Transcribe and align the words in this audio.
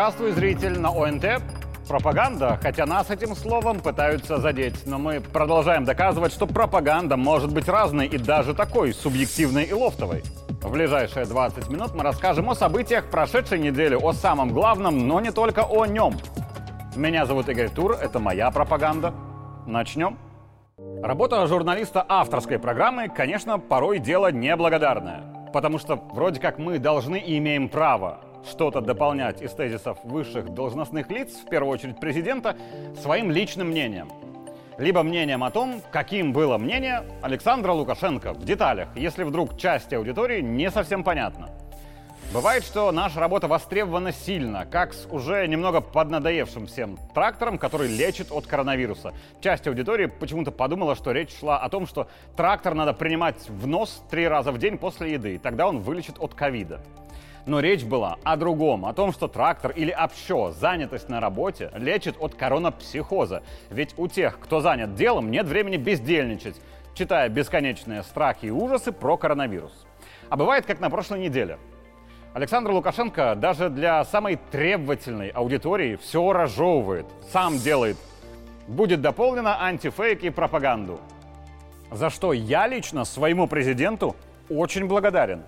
Здравствуй, 0.00 0.30
зритель 0.30 0.78
на 0.78 0.88
ОНТ. 0.88 1.42
Пропаганда, 1.86 2.58
хотя 2.62 2.86
нас 2.86 3.10
этим 3.10 3.36
словом 3.36 3.80
пытаются 3.80 4.38
задеть, 4.38 4.86
но 4.86 4.98
мы 4.98 5.20
продолжаем 5.20 5.84
доказывать, 5.84 6.32
что 6.32 6.46
пропаганда 6.46 7.18
может 7.18 7.52
быть 7.52 7.68
разной 7.68 8.06
и 8.06 8.16
даже 8.16 8.54
такой, 8.54 8.94
субъективной 8.94 9.64
и 9.64 9.74
лофтовой. 9.74 10.22
В 10.62 10.72
ближайшие 10.72 11.26
20 11.26 11.68
минут 11.68 11.94
мы 11.94 12.02
расскажем 12.02 12.48
о 12.48 12.54
событиях 12.54 13.10
прошедшей 13.10 13.58
недели, 13.58 13.94
о 13.94 14.14
самом 14.14 14.54
главном, 14.54 15.06
но 15.06 15.20
не 15.20 15.32
только 15.32 15.66
о 15.68 15.84
нем. 15.84 16.14
Меня 16.96 17.26
зовут 17.26 17.50
Игорь 17.50 17.68
Тур, 17.68 17.92
это 17.92 18.18
моя 18.20 18.50
пропаганда. 18.50 19.12
Начнем. 19.66 20.16
Работа 21.02 21.46
журналиста 21.46 22.06
авторской 22.08 22.58
программы, 22.58 23.10
конечно, 23.10 23.58
порой 23.58 23.98
дело 23.98 24.32
неблагодарное. 24.32 25.50
Потому 25.52 25.78
что 25.78 25.96
вроде 25.96 26.40
как 26.40 26.56
мы 26.56 26.78
должны 26.78 27.18
и 27.18 27.36
имеем 27.36 27.68
право 27.68 28.29
что-то 28.48 28.80
дополнять 28.80 29.42
из 29.42 29.52
тезисов 29.52 29.98
высших 30.04 30.54
должностных 30.54 31.10
лиц, 31.10 31.32
в 31.44 31.48
первую 31.48 31.72
очередь 31.72 31.98
президента, 32.00 32.56
своим 33.00 33.30
личным 33.30 33.68
мнением. 33.68 34.08
Либо 34.78 35.02
мнением 35.02 35.44
о 35.44 35.50
том, 35.50 35.82
каким 35.90 36.32
было 36.32 36.56
мнение 36.56 37.02
Александра 37.22 37.72
Лукашенко 37.72 38.32
в 38.32 38.44
деталях, 38.44 38.88
если 38.96 39.24
вдруг 39.24 39.58
части 39.58 39.94
аудитории 39.94 40.40
не 40.40 40.70
совсем 40.70 41.04
понятно. 41.04 41.50
Бывает, 42.32 42.62
что 42.62 42.92
наша 42.92 43.18
работа 43.18 43.48
востребована 43.48 44.12
сильно, 44.12 44.64
как 44.64 44.94
с 44.94 45.04
уже 45.10 45.48
немного 45.48 45.80
поднадоевшим 45.80 46.68
всем 46.68 46.96
трактором, 47.12 47.58
который 47.58 47.88
лечит 47.88 48.30
от 48.30 48.46
коронавируса. 48.46 49.12
Часть 49.40 49.66
аудитории 49.66 50.06
почему-то 50.06 50.52
подумала, 50.52 50.94
что 50.94 51.10
речь 51.10 51.36
шла 51.36 51.58
о 51.58 51.68
том, 51.68 51.88
что 51.88 52.06
трактор 52.36 52.74
надо 52.74 52.92
принимать 52.92 53.48
в 53.48 53.66
нос 53.66 54.04
три 54.10 54.28
раза 54.28 54.52
в 54.52 54.58
день 54.58 54.78
после 54.78 55.14
еды, 55.14 55.34
и 55.34 55.38
тогда 55.38 55.66
он 55.66 55.80
вылечит 55.80 56.18
от 56.20 56.34
ковида. 56.34 56.80
Но 57.50 57.58
речь 57.58 57.82
была 57.82 58.16
о 58.22 58.36
другом, 58.36 58.86
о 58.86 58.92
том, 58.92 59.10
что 59.10 59.26
трактор 59.26 59.72
или 59.72 59.90
общо, 59.90 60.52
занятость 60.52 61.08
на 61.08 61.18
работе, 61.18 61.72
лечит 61.74 62.14
от 62.20 62.36
коронапсихоза. 62.36 63.42
Ведь 63.70 63.92
у 63.96 64.06
тех, 64.06 64.38
кто 64.38 64.60
занят 64.60 64.94
делом, 64.94 65.32
нет 65.32 65.46
времени 65.46 65.76
бездельничать, 65.76 66.60
читая 66.94 67.28
бесконечные 67.28 68.04
страхи 68.04 68.46
и 68.46 68.50
ужасы 68.50 68.92
про 68.92 69.16
коронавирус. 69.16 69.84
А 70.28 70.36
бывает, 70.36 70.64
как 70.64 70.78
на 70.78 70.90
прошлой 70.90 71.18
неделе. 71.18 71.58
Александр 72.34 72.70
Лукашенко 72.70 73.34
даже 73.34 73.68
для 73.68 74.04
самой 74.04 74.38
требовательной 74.52 75.30
аудитории 75.30 75.96
все 75.96 76.32
разжевывает, 76.32 77.06
сам 77.32 77.58
делает. 77.58 77.96
Будет 78.68 79.00
дополнено 79.00 79.60
антифейк 79.60 80.22
и 80.22 80.30
пропаганду. 80.30 81.00
За 81.90 82.10
что 82.10 82.32
я 82.32 82.68
лично 82.68 83.04
своему 83.04 83.48
президенту 83.48 84.14
очень 84.48 84.86
благодарен. 84.86 85.42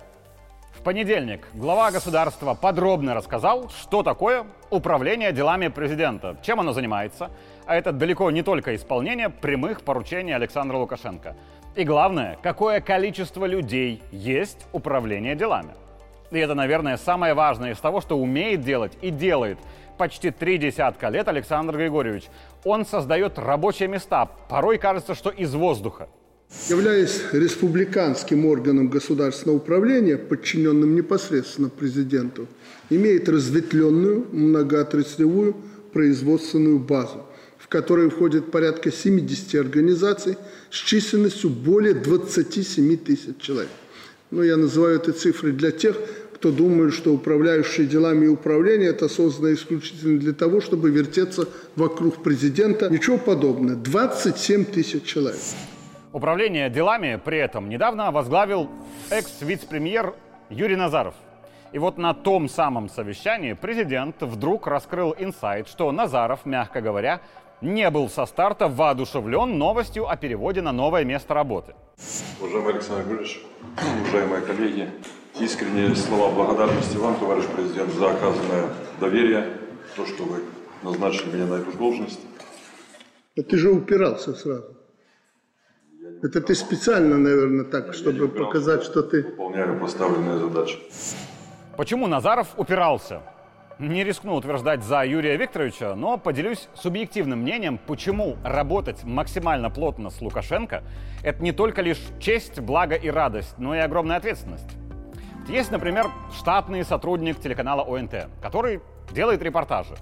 В 0.73 0.81
понедельник 0.81 1.47
глава 1.53 1.91
государства 1.91 2.55
подробно 2.55 3.13
рассказал, 3.13 3.69
что 3.69 4.03
такое 4.03 4.45
управление 4.69 5.31
делами 5.31 5.69
президента, 5.69 6.35
чем 6.41 6.59
оно 6.59 6.73
занимается, 6.73 7.29
а 7.65 7.75
это 7.75 7.91
далеко 7.91 8.29
не 8.31 8.41
только 8.41 8.75
исполнение 8.75 9.29
прямых 9.29 9.83
поручений 9.83 10.35
Александра 10.35 10.75
Лукашенко. 10.75 11.37
И 11.75 11.85
главное, 11.85 12.37
какое 12.41 12.81
количество 12.81 13.45
людей 13.45 14.01
есть 14.11 14.67
управление 14.73 15.35
делами. 15.35 15.73
И 16.31 16.39
это, 16.39 16.55
наверное, 16.55 16.97
самое 16.97 17.33
важное 17.33 17.71
из 17.71 17.77
того, 17.77 18.01
что 18.01 18.17
умеет 18.17 18.61
делать 18.61 18.97
и 19.01 19.11
делает 19.11 19.59
почти 19.97 20.31
три 20.31 20.57
десятка 20.57 21.09
лет 21.09 21.27
Александр 21.27 21.77
Григорьевич. 21.77 22.25
Он 22.65 22.85
создает 22.85 23.37
рабочие 23.37 23.87
места, 23.87 24.27
порой 24.49 24.79
кажется, 24.79 25.13
что 25.13 25.29
из 25.29 25.53
воздуха. 25.53 26.09
Являясь 26.69 27.19
республиканским 27.33 28.45
органом 28.45 28.87
государственного 28.89 29.57
управления, 29.57 30.17
подчиненным 30.17 30.95
непосредственно 30.95 31.67
президенту, 31.69 32.47
имеет 32.89 33.27
разветвленную 33.27 34.27
многоотраслевую 34.31 35.57
производственную 35.91 36.79
базу, 36.79 37.25
в 37.57 37.67
которой 37.67 38.09
входит 38.09 38.49
порядка 38.49 38.91
70 38.91 39.55
организаций 39.55 40.37
с 40.71 40.75
численностью 40.75 41.49
более 41.49 41.93
27 41.93 42.97
тысяч 42.97 43.37
человек. 43.39 43.71
Но 44.31 44.37
ну, 44.39 44.43
я 44.43 44.55
называю 44.55 44.99
эти 44.99 45.11
цифры 45.11 45.51
для 45.51 45.71
тех, 45.71 45.95
кто 46.33 46.51
думает, 46.51 46.93
что 46.93 47.13
управляющие 47.13 47.85
делами 47.85 48.25
и 48.25 48.29
управление 48.29 48.89
это 48.89 49.07
создано 49.07 49.53
исключительно 49.53 50.19
для 50.19 50.33
того, 50.33 50.59
чтобы 50.61 50.89
вертеться 50.91 51.47
вокруг 51.75 52.23
президента. 52.23 52.89
Ничего 52.89 53.17
подобного. 53.17 53.75
27 53.75 54.65
тысяч 54.65 55.03
человек. 55.03 55.39
Управление 56.13 56.69
делами 56.69 57.19
при 57.25 57.39
этом 57.39 57.69
недавно 57.69 58.11
возглавил 58.11 58.69
экс-вице-премьер 59.09 60.13
Юрий 60.51 60.75
Назаров. 60.75 61.15
И 61.71 61.79
вот 61.79 61.97
на 61.97 62.13
том 62.13 62.47
самом 62.47 62.87
совещании 62.87 63.53
президент 63.53 64.21
вдруг 64.21 64.67
раскрыл 64.67 65.15
инсайт, 65.17 65.67
что 65.67 65.91
Назаров, 65.91 66.45
мягко 66.45 66.81
говоря, 66.81 67.21
не 67.61 67.89
был 67.89 68.09
со 68.09 68.27
старта 68.27 68.67
воодушевлен 68.67 69.57
новостью 69.57 70.07
о 70.07 70.15
переводе 70.15 70.61
на 70.61 70.71
новое 70.71 71.03
место 71.03 71.33
работы. 71.33 71.73
Уважаемый 72.39 72.73
Александр 72.73 73.05
Григорьевич, 73.05 73.41
уважаемые 74.03 74.41
коллеги, 74.43 74.91
искренние 75.39 75.95
слова 75.95 76.29
благодарности 76.29 76.95
вам, 76.95 77.15
товарищ 77.15 77.45
президент, 77.55 77.91
за 77.91 78.11
оказанное 78.11 78.69
доверие, 78.99 79.47
то, 79.95 80.05
что 80.05 80.25
вы 80.25 80.43
назначили 80.83 81.31
меня 81.31 81.47
на 81.47 81.55
эту 81.55 81.75
должность. 81.75 82.19
А 83.35 83.41
ты 83.41 83.57
же 83.57 83.71
упирался 83.71 84.35
сразу. 84.35 84.82
Это 86.23 86.39
ты 86.39 86.55
специально, 86.55 87.17
наверное, 87.17 87.65
так, 87.65 87.93
чтобы 87.93 88.29
показать, 88.29 88.83
что 88.83 89.03
ты... 89.03 89.23
Выполняю 89.23 89.77
поставленные 89.77 90.39
задачи. 90.39 90.79
Почему 91.75 92.07
Назаров 92.07 92.47
упирался? 92.55 93.23
Не 93.77 94.05
рискну 94.05 94.35
утверждать 94.35 94.85
за 94.85 95.03
Юрия 95.03 95.35
Викторовича, 95.35 95.95
но 95.95 96.17
поделюсь 96.17 96.69
субъективным 96.75 97.39
мнением, 97.39 97.77
почему 97.77 98.37
работать 98.45 99.03
максимально 99.03 99.69
плотно 99.69 100.09
с 100.09 100.21
Лукашенко– 100.21 100.83
это 101.23 101.43
не 101.43 101.51
только 101.51 101.81
лишь 101.81 101.99
честь, 102.21 102.57
благо 102.61 102.95
и 102.95 103.09
радость, 103.09 103.55
но 103.57 103.75
и 103.75 103.79
огромная 103.79 104.15
ответственность. 104.15 104.69
Есть, 105.49 105.71
например, 105.71 106.05
штатный 106.37 106.85
сотрудник 106.85 107.41
телеканала 107.41 107.83
ОНТ, 107.83 108.27
который 108.41 108.79
делает 109.11 109.41
репортажи. 109.41 109.95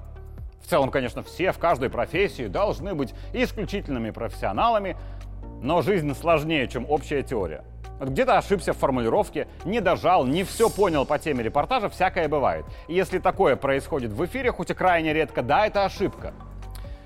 В 0.63 0.67
целом, 0.67 0.91
конечно, 0.91 1.23
все 1.23 1.51
в 1.51 1.57
каждой 1.57 1.89
профессии 1.89 2.45
должны 2.45 2.93
быть 2.93 3.15
исключительными 3.33 4.11
профессионалами, 4.11 4.95
но 5.61 5.81
жизнь 5.81 6.13
сложнее, 6.15 6.67
чем 6.67 6.85
общая 6.89 7.23
теория. 7.23 7.63
Где-то 7.99 8.37
ошибся 8.37 8.73
в 8.73 8.77
формулировке, 8.77 9.47
не 9.63 9.79
дожал, 9.79 10.25
не 10.25 10.43
все 10.43 10.69
понял 10.69 11.05
по 11.05 11.19
теме 11.19 11.43
репортажа, 11.43 11.87
всякое 11.87 12.27
бывает. 12.27 12.65
И 12.87 12.95
если 12.95 13.19
такое 13.19 13.55
происходит 13.55 14.11
в 14.11 14.25
эфире, 14.25 14.51
хоть 14.51 14.71
и 14.71 14.73
крайне 14.73 15.13
редко, 15.13 15.43
да, 15.43 15.67
это 15.67 15.85
ошибка. 15.85 16.33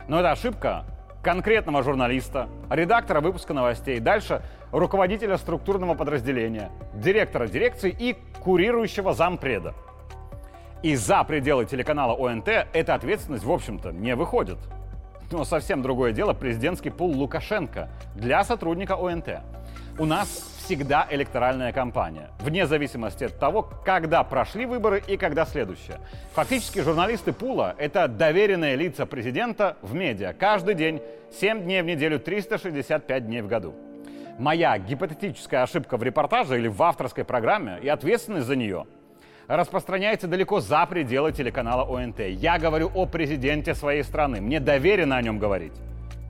Но 0.07 0.19
это 0.19 0.31
ошибка 0.31 0.85
конкретного 1.21 1.83
журналиста, 1.83 2.47
редактора 2.69 3.19
выпуска 3.19 3.53
новостей, 3.53 3.99
дальше 3.99 4.41
руководителя 4.71 5.37
структурного 5.37 5.95
подразделения, 5.95 6.69
директора 6.93 7.47
дирекции 7.47 7.93
и 7.97 8.15
курирующего 8.41 9.13
зампреда. 9.13 9.73
И 10.83 10.95
за 10.95 11.23
пределы 11.23 11.65
телеканала 11.65 12.13
ОНТ 12.13 12.47
эта 12.47 12.93
ответственность, 12.93 13.43
в 13.43 13.51
общем-то, 13.51 13.91
не 13.91 14.15
выходит. 14.15 14.59
Но 15.35 15.43
совсем 15.43 15.81
другое 15.81 16.13
дело 16.13 16.31
президентский 16.31 16.91
пул 16.91 17.11
Лукашенко 17.11 17.89
для 18.15 18.41
сотрудника 18.45 18.93
ОНТ. 18.93 19.41
У 19.99 20.05
нас 20.05 20.29
всегда 20.63 21.05
электоральная 21.11 21.73
кампания, 21.73 22.29
вне 22.39 22.65
зависимости 22.65 23.25
от 23.25 23.37
того, 23.37 23.69
когда 23.83 24.23
прошли 24.23 24.65
выборы 24.65 25.03
и 25.05 25.17
когда 25.17 25.45
следующее. 25.45 25.99
Фактически 26.35 26.79
журналисты 26.79 27.33
пула– 27.33 27.75
это 27.77 28.07
доверенные 28.07 28.77
лица 28.77 29.05
президента 29.05 29.75
в 29.81 29.93
медиа. 29.93 30.31
Каждый 30.31 30.73
день, 30.73 31.01
7 31.37 31.63
дней 31.63 31.81
в 31.81 31.85
неделю, 31.85 32.17
365 32.17 33.25
дней 33.25 33.41
в 33.41 33.47
году. 33.47 33.75
Моя 34.39 34.77
гипотетическая 34.77 35.63
ошибка 35.63 35.97
в 35.97 36.03
репортаже 36.03 36.57
или 36.57 36.69
в 36.69 36.81
авторской 36.81 37.25
программе 37.25 37.77
и 37.81 37.89
ответственность 37.89 38.47
за 38.47 38.55
нее– 38.55 38.85
распространяется 39.47 40.27
далеко 40.27 40.59
за 40.59 40.85
пределы 40.85 41.31
телеканала 41.31 41.83
ОНТ. 41.83 42.19
Я 42.19 42.57
говорю 42.57 42.91
о 42.93 43.05
президенте 43.05 43.75
своей 43.75 44.03
страны. 44.03 44.41
Мне 44.41 44.59
доверено 44.59 45.17
о 45.17 45.21
нем 45.21 45.39
говорить. 45.39 45.73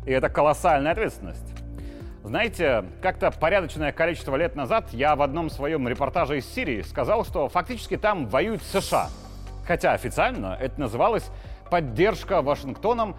И 0.06 0.12
это 0.12 0.30
колоссальная 0.30 0.92
ответственность. 0.92 1.54
Знаете, 2.24 2.86
как-то 3.02 3.30
порядочное 3.32 3.92
количество 3.92 4.36
лет 4.36 4.56
назад 4.56 4.90
я 4.92 5.16
в 5.16 5.22
одном 5.22 5.50
своем 5.50 5.88
репортаже 5.88 6.40
из 6.40 6.46
Сирии 6.52 6.82
сказал, 6.82 7.24
что 7.24 7.50
фактически 7.50 7.98
там 7.98 8.28
воюют 8.28 8.64
США. 8.64 9.10
Хотя 9.68 9.94
официально 9.94 10.58
это 10.60 10.80
называлось 10.80 11.30
поддержка 11.70 12.42
Вашингтоном 12.42 13.16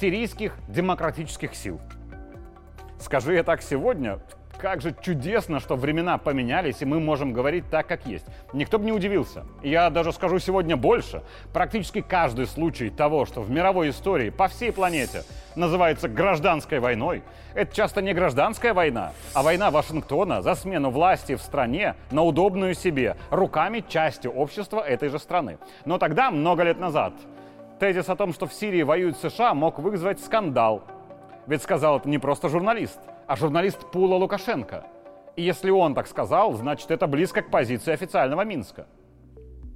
сирийских 0.00 0.56
демократических 0.68 1.54
сил. 1.54 1.80
Скажи 3.00 3.34
я 3.34 3.42
так 3.42 3.60
сегодня, 3.60 4.20
как 4.64 4.80
же 4.80 4.96
чудесно, 4.98 5.60
что 5.60 5.76
времена 5.76 6.16
поменялись, 6.16 6.80
и 6.80 6.86
мы 6.86 6.98
можем 6.98 7.34
говорить 7.34 7.68
так, 7.68 7.86
как 7.86 8.06
есть. 8.06 8.24
Никто 8.54 8.78
бы 8.78 8.86
не 8.86 8.92
удивился. 8.92 9.44
Я 9.62 9.90
даже 9.90 10.10
скажу 10.10 10.38
сегодня 10.38 10.74
больше. 10.74 11.22
Практически 11.52 12.00
каждый 12.00 12.46
случай 12.46 12.88
того, 12.88 13.26
что 13.26 13.42
в 13.42 13.50
мировой 13.50 13.90
истории 13.90 14.30
по 14.30 14.48
всей 14.48 14.72
планете 14.72 15.24
называется 15.54 16.08
гражданской 16.08 16.80
войной, 16.80 17.22
это 17.52 17.76
часто 17.76 18.00
не 18.00 18.14
гражданская 18.14 18.72
война, 18.72 19.12
а 19.34 19.42
война 19.42 19.70
Вашингтона 19.70 20.40
за 20.40 20.54
смену 20.54 20.88
власти 20.88 21.34
в 21.34 21.42
стране 21.42 21.94
на 22.10 22.22
удобную 22.22 22.72
себе, 22.72 23.18
руками 23.28 23.84
части 23.86 24.28
общества 24.28 24.80
этой 24.80 25.10
же 25.10 25.18
страны. 25.18 25.58
Но 25.84 25.98
тогда, 25.98 26.30
много 26.30 26.62
лет 26.62 26.80
назад, 26.80 27.12
тезис 27.78 28.08
о 28.08 28.16
том, 28.16 28.32
что 28.32 28.46
в 28.46 28.54
Сирии 28.54 28.82
воюют 28.82 29.18
США, 29.18 29.52
мог 29.52 29.78
вызвать 29.78 30.24
скандал. 30.24 30.84
Ведь 31.46 31.62
сказал 31.62 31.98
это 31.98 32.08
не 32.08 32.16
просто 32.16 32.48
журналист, 32.48 32.98
а 33.26 33.36
журналист 33.36 33.90
Пула 33.90 34.16
Лукашенко. 34.16 34.84
И 35.36 35.42
если 35.42 35.70
он 35.70 35.94
так 35.94 36.06
сказал, 36.06 36.52
значит 36.54 36.90
это 36.90 37.06
близко 37.06 37.42
к 37.42 37.50
позиции 37.50 37.92
официального 37.92 38.42
Минска. 38.42 38.86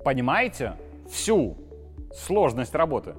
Понимаете 0.05 0.75
всю 1.11 1.57
сложность 2.15 2.75
работы? 2.75 3.15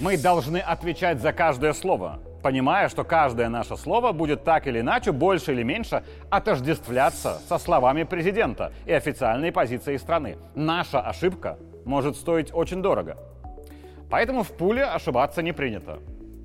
Мы 0.00 0.16
должны 0.16 0.58
отвечать 0.58 1.20
за 1.20 1.32
каждое 1.32 1.74
слово, 1.74 2.20
понимая, 2.42 2.88
что 2.88 3.04
каждое 3.04 3.48
наше 3.48 3.76
слово 3.76 4.12
будет 4.12 4.42
так 4.44 4.66
или 4.66 4.80
иначе, 4.80 5.12
больше 5.12 5.52
или 5.52 5.62
меньше, 5.62 6.02
отождествляться 6.30 7.38
со 7.48 7.58
словами 7.58 8.02
президента 8.04 8.72
и 8.86 8.92
официальной 8.92 9.52
позицией 9.52 9.98
страны. 9.98 10.38
Наша 10.54 11.00
ошибка 11.00 11.58
может 11.84 12.16
стоить 12.16 12.52
очень 12.52 12.82
дорого. 12.82 13.16
Поэтому 14.10 14.42
в 14.42 14.52
пуле 14.52 14.84
ошибаться 14.84 15.42
не 15.42 15.52
принято. 15.52 15.98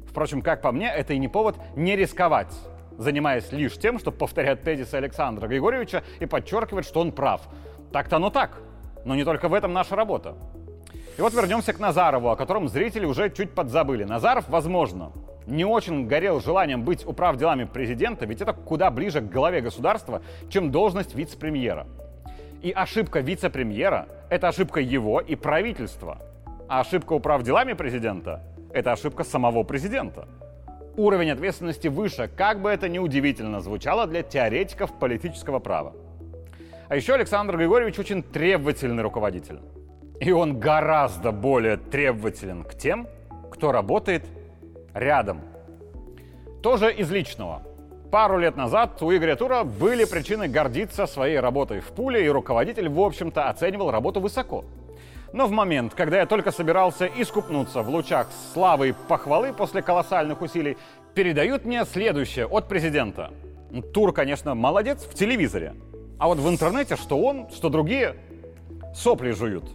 Впрочем, 0.08 0.42
как 0.42 0.62
по 0.62 0.72
мне, 0.72 0.90
это 0.90 1.14
и 1.14 1.18
не 1.18 1.28
повод 1.28 1.58
не 1.76 1.96
рисковать, 1.96 2.54
занимаясь 2.98 3.52
лишь 3.52 3.78
тем, 3.78 4.00
чтобы 4.00 4.18
повторять 4.18 4.64
тезисы 4.64 4.96
Александра 4.96 5.48
Григорьевича 5.48 6.04
и 6.20 6.26
подчеркивать, 6.26 6.86
что 6.86 7.02
он 7.02 7.12
прав. 7.12 7.42
Так-то 7.92 8.18
оно 8.18 8.30
так. 8.30 8.60
Но 9.06 9.16
не 9.16 9.24
только 9.24 9.48
в 9.48 9.54
этом 9.54 9.74
наша 9.74 9.96
работа. 9.96 10.36
И 11.18 11.22
вот 11.22 11.34
вернемся 11.34 11.74
к 11.74 11.80
Назарову, 11.80 12.30
о 12.30 12.36
котором 12.36 12.68
зрители 12.68 13.06
уже 13.06 13.30
чуть 13.30 13.52
подзабыли. 13.52 14.04
Назаров, 14.04 14.50
возможно, 14.50 15.12
не 15.48 15.66
очень 15.66 16.08
горел 16.08 16.42
желанием 16.42 16.84
быть 16.84 17.06
управ 17.06 17.38
делами 17.38 17.64
президента, 17.64 18.26
ведь 18.26 18.42
это 18.42 18.54
куда 18.54 18.92
ближе 18.92 19.22
к 19.22 19.30
голове 19.30 19.62
государства, 19.62 20.22
чем 20.50 20.72
должность 20.72 21.16
вице-премьера. 21.16 21.88
И 22.62 22.72
ошибка 22.72 23.22
вице-премьера– 23.22 24.08
это 24.30 24.50
ошибка 24.50 24.80
его 24.80 25.20
и 25.20 25.36
правительства. 25.36 26.20
А 26.68 26.82
ошибка 26.82 27.14
управ 27.14 27.44
делами 27.44 27.74
президента– 27.74 28.44
это 28.74 28.92
ошибка 28.92 29.24
самого 29.24 29.64
президента. 29.64 30.28
Уровень 30.98 31.30
ответственности 31.30 31.90
выше, 31.90 32.28
как 32.36 32.60
бы 32.60 32.72
это 32.72 32.90
ни 32.90 32.98
удивительно 32.98 33.62
звучало 33.62 34.08
для 34.08 34.24
теоретиков 34.24 34.92
политического 34.98 35.60
права. 35.60 35.94
А 36.90 36.96
еще 36.96 37.14
Александр 37.14 37.56
Григорьевич 37.56 38.00
очень 38.00 38.24
требовательный 38.24 39.04
руководитель. 39.04 39.60
И 40.20 40.32
он 40.32 40.60
гораздо 40.60 41.32
более 41.32 41.78
требователен 41.78 42.64
к 42.64 42.74
тем, 42.74 43.08
кто 43.52 43.72
работает 43.72 44.26
рядом. 44.96 45.42
Тоже 46.64 46.92
из 46.92 47.12
личного. 47.12 47.62
Пару 48.12 48.40
лет 48.40 48.56
назад 48.56 49.00
у 49.04 49.16
Игоря 49.16 49.36
Тура 49.36 49.64
были 49.64 50.04
причины 50.04 50.48
гордиться 50.48 51.06
своей 51.06 51.40
работой 51.40 51.80
в 51.80 51.90
пуле, 51.90 52.26
и 52.26 52.30
руководитель, 52.30 52.90
в 52.90 53.00
общем-то, 53.00 53.50
оценивал 53.50 53.92
работу 53.92 54.20
высоко. 54.20 54.66
Но 55.34 55.48
в 55.48 55.52
момент, 55.52 55.94
когда 55.94 56.20
я 56.20 56.26
только 56.26 56.52
собирался 56.52 57.06
искупнуться 57.06 57.82
в 57.82 57.90
лучах 57.90 58.28
славы 58.54 58.90
и 58.90 58.94
похвалы 59.08 59.54
после 59.54 59.82
колоссальных 59.82 60.42
усилий, 60.42 60.78
передают 61.14 61.66
мне 61.66 61.84
следующее 61.86 62.46
от 62.46 62.68
президента. 62.68 63.32
Тур, 63.94 64.14
конечно, 64.14 64.56
молодец 64.56 65.04
в 65.04 65.14
телевизоре. 65.14 65.76
А 66.20 66.28
вот 66.28 66.38
в 66.40 66.50
интернете 66.50 66.96
что 66.96 67.20
он, 67.20 67.50
что 67.50 67.70
другие 67.70 68.16
сопли 68.96 69.32
жуют. 69.32 69.66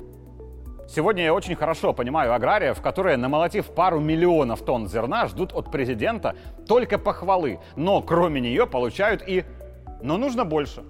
Сегодня 0.88 1.24
я 1.24 1.34
очень 1.34 1.54
хорошо 1.54 1.92
понимаю 1.92 2.34
аграриев, 2.34 2.80
которые, 2.82 3.16
намолотив 3.16 3.66
пару 3.66 4.00
миллионов 4.00 4.62
тонн 4.62 4.88
зерна, 4.88 5.26
ждут 5.26 5.52
от 5.54 5.70
президента 5.70 6.34
только 6.66 6.98
похвалы, 6.98 7.60
но 7.76 8.02
кроме 8.02 8.40
нее 8.40 8.66
получают 8.66 9.22
и 9.26 9.44
«но 10.02 10.18
нужно 10.18 10.44
больше». 10.44 10.82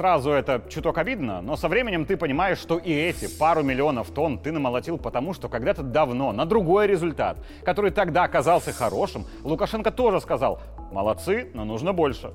Сразу 0.00 0.30
это 0.30 0.62
чуток 0.70 0.96
обидно, 0.96 1.42
но 1.42 1.56
со 1.56 1.68
временем 1.68 2.06
ты 2.06 2.16
понимаешь, 2.16 2.56
что 2.56 2.78
и 2.78 2.90
эти 2.90 3.28
пару 3.38 3.62
миллионов 3.62 4.08
тонн 4.08 4.38
ты 4.38 4.50
намолотил 4.50 4.96
потому, 4.96 5.34
что 5.34 5.50
когда-то 5.50 5.82
давно 5.82 6.32
на 6.32 6.46
другой 6.46 6.86
результат, 6.86 7.36
который 7.66 7.90
тогда 7.90 8.24
оказался 8.24 8.72
хорошим, 8.72 9.26
Лукашенко 9.42 9.90
тоже 9.90 10.22
сказал 10.22 10.62
«молодцы, 10.90 11.50
но 11.52 11.66
нужно 11.66 11.92
больше». 11.92 12.32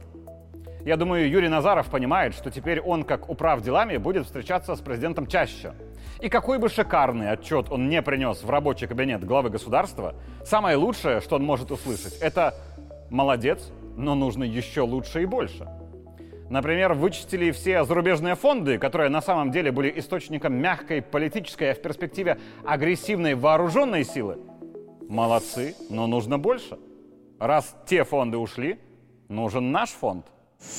Я 0.85 0.95
думаю, 0.95 1.27
Юрий 1.27 1.47
Назаров 1.47 1.87
понимает, 1.87 2.35
что 2.35 2.51
теперь 2.51 2.79
он, 2.79 3.03
как 3.03 3.31
управ 3.31 3.63
делами, 3.63 3.97
будет 3.97 4.25
встречаться 4.25 4.75
с 4.75 4.79
президентом 4.79 5.25
чаще. 5.25 5.73
И 6.21 6.29
какой 6.29 6.59
бы 6.59 6.69
шикарный 6.69 7.31
отчет 7.31 7.71
он 7.71 7.89
не 7.89 8.03
принес 8.03 8.43
в 8.43 8.49
рабочий 8.51 8.85
кабинет 8.85 9.25
главы 9.25 9.49
государства, 9.49 10.13
самое 10.45 10.77
лучшее, 10.77 11.19
что 11.19 11.37
он 11.37 11.43
может 11.43 11.71
услышать, 11.71 12.15
это 12.21 12.53
«молодец, 13.09 13.71
но 13.97 14.13
нужно 14.13 14.43
еще 14.43 14.81
лучше 14.81 15.23
и 15.23 15.25
больше». 15.25 15.67
Например, 16.49 16.93
вычистили 16.93 17.51
все 17.51 17.83
зарубежные 17.85 18.35
фонды, 18.35 18.77
которые 18.77 19.09
на 19.09 19.21
самом 19.21 19.51
деле 19.51 19.71
были 19.71 19.91
источником 19.97 20.53
мягкой 20.53 21.01
политической, 21.01 21.71
а 21.71 21.73
в 21.73 21.81
перспективе 21.81 22.39
агрессивной 22.63 23.33
вооруженной 23.33 24.03
силы. 24.03 24.37
Молодцы, 25.09 25.75
но 25.89 26.05
нужно 26.05 26.37
больше. 26.37 26.77
Раз 27.39 27.75
те 27.87 28.03
фонды 28.03 28.37
ушли, 28.37 28.77
нужен 29.27 29.71
наш 29.71 29.89
фонд. 29.89 30.25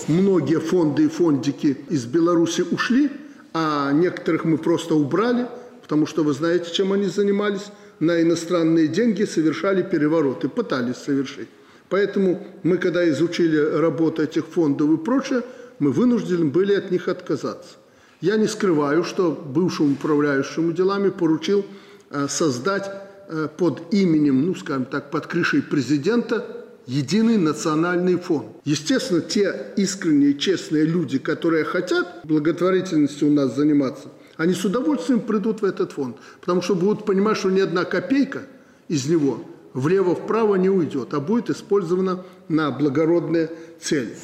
Многие 0.08 0.60
фонды 0.60 1.04
и 1.04 1.08
фондики 1.08 1.76
из 1.90 2.06
Беларуси 2.06 2.62
ушли, 2.62 3.10
а 3.52 3.92
некоторых 3.92 4.44
мы 4.44 4.58
просто 4.58 4.94
убрали, 4.94 5.46
потому 5.82 6.06
что 6.06 6.22
вы 6.22 6.32
знаете, 6.32 6.72
чем 6.72 6.92
они 6.92 7.06
занимались. 7.06 7.72
На 7.98 8.20
иностранные 8.20 8.88
деньги 8.88 9.24
совершали 9.24 9.82
перевороты, 9.82 10.48
пытались 10.48 10.96
совершить. 10.96 11.48
Поэтому 11.88 12.46
мы, 12.62 12.78
когда 12.78 13.08
изучили 13.10 13.56
работу 13.56 14.22
этих 14.22 14.46
фондов 14.46 14.90
и 14.90 14.96
прочее, 14.96 15.42
мы 15.78 15.92
вынуждены 15.92 16.46
были 16.46 16.74
от 16.74 16.90
них 16.90 17.08
отказаться. 17.08 17.76
Я 18.20 18.36
не 18.36 18.46
скрываю, 18.46 19.04
что 19.04 19.30
бывшему 19.30 19.92
управляющему 19.92 20.72
делами 20.72 21.10
поручил 21.10 21.66
э, 22.10 22.26
создать 22.28 22.90
э, 23.28 23.48
под 23.56 23.92
именем, 23.92 24.46
ну, 24.46 24.54
скажем 24.54 24.86
так, 24.86 25.10
под 25.10 25.26
крышей 25.26 25.62
президента 25.62 26.64
единый 26.86 27.36
национальный 27.36 28.16
фонд. 28.16 28.46
Естественно, 28.64 29.20
те 29.20 29.72
искренние, 29.76 30.34
честные 30.34 30.84
люди, 30.84 31.18
которые 31.18 31.64
хотят 31.64 32.20
благотворительностью 32.24 33.28
у 33.28 33.32
нас 33.32 33.54
заниматься, 33.54 34.08
они 34.36 34.54
с 34.54 34.64
удовольствием 34.64 35.20
придут 35.20 35.62
в 35.62 35.64
этот 35.64 35.92
фонд, 35.92 36.16
потому 36.40 36.62
что 36.62 36.74
будут 36.74 37.04
понимать, 37.04 37.36
что 37.36 37.50
ни 37.50 37.60
одна 37.60 37.84
копейка 37.84 38.42
из 38.88 39.06
него 39.06 39.44
влево-вправо 39.76 40.56
не 40.56 40.70
уйдет, 40.70 41.14
а 41.14 41.20
будет 41.20 41.50
использована 41.50 42.24
на 42.48 42.72
благородные 42.72 43.50
цели. 43.78 44.16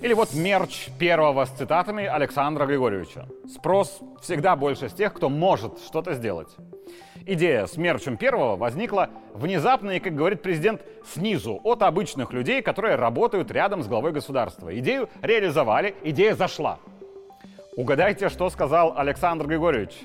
Или 0.00 0.14
вот 0.14 0.34
мерч 0.34 0.88
первого 0.98 1.44
с 1.44 1.50
цитатами 1.50 2.04
Александра 2.06 2.66
Григорьевича. 2.66 3.28
Спрос 3.54 4.00
всегда 4.20 4.56
больше 4.56 4.88
с 4.88 4.92
тех, 4.92 5.12
кто 5.12 5.28
может 5.28 5.78
что-то 5.78 6.14
сделать. 6.14 6.48
Идея 7.24 7.66
с 7.66 7.76
мерчем 7.76 8.16
первого 8.16 8.56
возникла 8.56 9.10
внезапно 9.34 9.92
и, 9.92 10.00
как 10.00 10.16
говорит 10.16 10.42
президент, 10.42 10.80
снизу, 11.06 11.60
от 11.62 11.82
обычных 11.82 12.32
людей, 12.32 12.62
которые 12.62 12.96
работают 12.96 13.52
рядом 13.52 13.84
с 13.84 13.86
главой 13.86 14.10
государства. 14.10 14.76
Идею 14.76 15.08
реализовали, 15.20 15.94
идея 16.02 16.34
зашла. 16.34 16.78
Угадайте, 17.76 18.28
что 18.28 18.50
сказал 18.50 18.94
Александр 18.96 19.46
Григорьевич? 19.46 20.00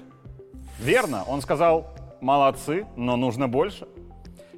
Верно, 0.78 1.24
он 1.28 1.42
сказал, 1.42 1.88
молодцы, 2.22 2.86
но 2.96 3.16
нужно 3.16 3.48
больше. 3.48 3.88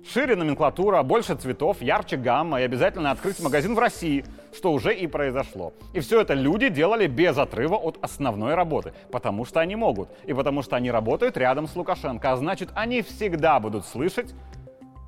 Шире 0.08 0.36
номенклатура, 0.36 1.03
больше 1.03 1.36
цветов, 1.36 1.82
ярче 1.82 2.18
гамма 2.18 2.62
и 2.62 2.63
обязательно 2.63 3.12
открыть 3.12 3.39
магазин 3.39 3.75
в 3.75 3.79
России, 3.79 4.25
что 4.56 4.72
уже 4.72 4.96
и 4.96 5.08
произошло. 5.08 5.74
И 5.94 6.00
все 6.00 6.22
это 6.22 6.34
люди 6.34 6.70
делали 6.70 7.06
без 7.08 7.38
отрыва 7.38 7.75
от 7.75 7.98
основной 8.01 8.56
работы, 8.56 8.94
потому 9.12 9.46
что 9.46 9.60
они 9.60 9.75
могут, 9.75 10.10
и 10.25 10.34
потому 10.34 10.63
что 10.63 10.75
они 10.77 10.89
работают 10.89 11.38
рядом 11.38 11.68
с 11.68 11.75
Лукашенко, 11.75 12.32
а 12.32 12.38
значит, 12.38 12.70
они 12.75 13.01
всегда 13.01 13.60
будут 13.60 13.86
слышать 13.86 14.34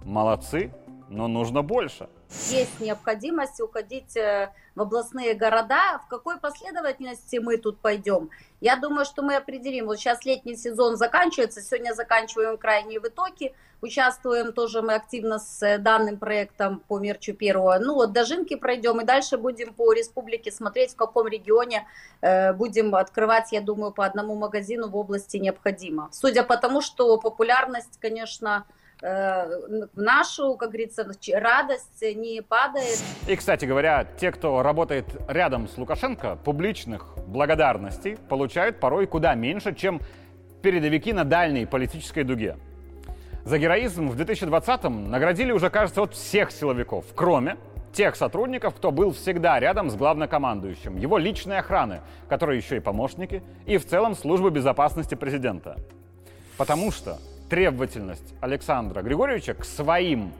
«молодцы, 0.04 0.72
но 1.12 1.28
нужно 1.28 1.62
больше». 1.62 2.10
Есть 2.50 2.80
необходимость 2.80 3.60
уходить 3.60 4.16
э, 4.16 4.52
в 4.76 4.82
областные 4.82 5.34
города. 5.34 6.00
В 6.06 6.08
какой 6.08 6.40
последовательности 6.40 7.38
мы 7.38 7.58
тут 7.58 7.80
пойдем? 7.80 8.30
Я 8.62 8.78
думаю, 8.78 9.06
что 9.06 9.22
мы 9.22 9.36
определим. 9.36 9.88
Вот 9.88 10.00
сейчас 10.00 10.24
летний 10.24 10.56
сезон 10.56 10.96
заканчивается, 10.96 11.62
сегодня 11.62 11.94
заканчиваем 11.94 12.58
крайние 12.58 13.00
вытоки. 13.00 13.54
Участвуем 13.82 14.54
тоже 14.54 14.82
мы 14.82 14.94
активно 14.94 15.40
с 15.40 15.62
э, 15.64 15.78
данным 15.78 16.18
проектом 16.18 16.82
по 16.88 17.00
мерчу 17.00 17.34
первого. 17.34 17.78
Ну 17.80 17.96
вот 17.96 18.14
дожинки 18.14 18.56
пройдем 18.56 19.02
и 19.02 19.06
дальше 19.06 19.38
будем 19.38 19.74
по 19.74 19.92
республике 19.92 20.52
смотреть, 20.52 20.92
в 20.92 20.96
каком 20.96 21.28
регионе 21.28 21.88
э, 22.22 22.54
будем 22.54 22.96
открывать, 22.96 23.52
я 23.52 23.60
думаю, 23.60 23.92
по 23.92 24.06
одному 24.06 24.36
магазину 24.36 24.88
в 24.88 24.96
области 24.96 25.38
необходимо. 25.38 26.10
Судя 26.12 26.44
по 26.44 26.58
тому, 26.58 26.82
что 26.82 27.18
популярность, 27.18 28.00
конечно, 28.00 28.66
в 29.02 29.90
нашу, 29.96 30.56
как 30.58 30.70
говорится, 30.70 31.06
радость 31.34 32.02
не 32.02 32.42
падает. 32.42 33.00
И, 33.28 33.36
кстати 33.36 33.66
говоря, 33.66 34.06
те, 34.20 34.32
кто 34.32 34.62
работает 34.62 35.06
рядом 35.28 35.68
с 35.68 35.78
Лукашенко, 35.78 36.38
публичных 36.44 37.16
благодарностей 37.26 38.18
получают 38.30 38.80
порой 38.80 39.08
куда 39.08 39.34
меньше, 39.34 39.74
чем 39.74 40.02
передовики 40.62 41.14
на 41.14 41.24
дальней 41.24 41.66
политической 41.66 42.24
дуге. 42.24 42.58
За 43.44 43.58
героизм 43.58 44.08
в 44.10 44.22
2020-м 44.22 45.10
наградили 45.10 45.52
уже, 45.52 45.72
кажется, 45.72 46.04
от 46.04 46.14
всех 46.14 46.52
силовиков, 46.52 47.06
кроме 47.16 47.58
тех 47.92 48.16
сотрудников, 48.16 48.76
кто 48.76 48.92
был 48.92 49.12
всегда 49.14 49.60
рядом 49.60 49.90
с 49.90 49.96
главнокомандующим, 49.96 50.96
его 50.98 51.18
личной 51.18 51.58
охраны, 51.58 52.02
которые 52.30 52.58
еще 52.58 52.78
и 52.78 52.80
помощники, 52.80 53.42
и 53.66 53.78
в 53.78 53.86
целом 53.88 54.16
службы 54.16 54.52
безопасности 54.52 55.16
президента. 55.16 55.76
Потому 56.58 56.92
что 56.92 57.18
требовательность 57.52 58.34
Александра 58.40 59.02
Григорьевича 59.02 59.54
к 59.56 59.66
своим 59.66 60.32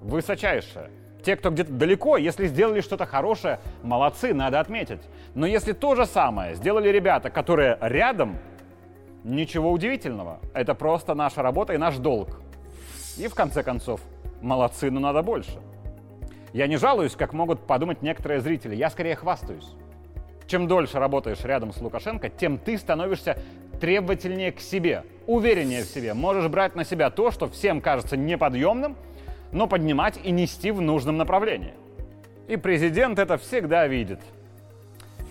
высочайшая. 0.00 0.88
Те, 1.22 1.36
кто 1.36 1.50
где-то 1.50 1.70
далеко, 1.70 2.16
если 2.16 2.46
сделали 2.46 2.80
что-то 2.80 3.04
хорошее, 3.04 3.60
молодцы, 3.82 4.32
надо 4.32 4.58
отметить. 4.58 5.02
Но 5.34 5.44
если 5.44 5.72
то 5.74 5.94
же 5.94 6.06
самое 6.06 6.54
сделали 6.54 6.88
ребята, 6.88 7.28
которые 7.28 7.76
рядом, 7.82 8.38
ничего 9.22 9.70
удивительного. 9.70 10.38
Это 10.54 10.74
просто 10.74 11.14
наша 11.14 11.42
работа 11.42 11.74
и 11.74 11.76
наш 11.76 11.98
долг. 11.98 12.40
И 13.18 13.28
в 13.28 13.34
конце 13.34 13.62
концов, 13.62 14.00
молодцы, 14.40 14.90
но 14.90 14.98
надо 14.98 15.22
больше. 15.22 15.60
Я 16.54 16.68
не 16.68 16.78
жалуюсь, 16.78 17.16
как 17.16 17.34
могут 17.34 17.66
подумать 17.66 18.00
некоторые 18.00 18.40
зрители. 18.40 18.74
Я 18.74 18.88
скорее 18.88 19.14
хвастаюсь. 19.14 19.74
Чем 20.46 20.68
дольше 20.68 20.98
работаешь 20.98 21.44
рядом 21.44 21.74
с 21.74 21.82
Лукашенко, 21.82 22.30
тем 22.30 22.56
ты 22.56 22.78
становишься 22.78 23.36
требовательнее 23.78 24.52
к 24.52 24.60
себе, 24.60 25.04
увереннее 25.30 25.84
в 25.84 25.86
себе. 25.86 26.12
Можешь 26.14 26.48
брать 26.48 26.74
на 26.74 26.84
себя 26.84 27.10
то, 27.10 27.30
что 27.30 27.48
всем 27.48 27.80
кажется 27.80 28.16
неподъемным, 28.16 28.96
но 29.52 29.66
поднимать 29.68 30.18
и 30.24 30.30
нести 30.32 30.70
в 30.72 30.80
нужном 30.80 31.16
направлении. 31.16 31.74
И 32.48 32.56
президент 32.56 33.18
это 33.18 33.38
всегда 33.38 33.86
видит. 33.86 34.18